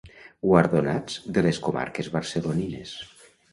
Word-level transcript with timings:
Guardonats 0.45 1.19
de 1.37 1.45
les 1.49 1.61
comarques 1.67 2.11
barcelonines. 2.17 2.97